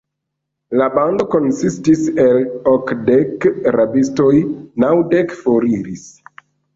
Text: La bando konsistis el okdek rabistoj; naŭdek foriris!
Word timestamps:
La 0.79 0.85
bando 0.93 1.25
konsistis 1.33 1.99
el 2.23 2.39
okdek 2.71 3.45
rabistoj; 3.75 4.31
naŭdek 4.85 5.37
foriris! 5.43 6.07